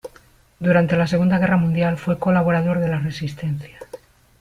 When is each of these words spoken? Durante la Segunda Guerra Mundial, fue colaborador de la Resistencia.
Durante 0.59 0.97
la 0.97 1.05
Segunda 1.05 1.37
Guerra 1.37 1.57
Mundial, 1.57 1.95
fue 1.95 2.17
colaborador 2.17 2.79
de 2.79 2.87
la 2.87 2.97
Resistencia. 2.97 3.77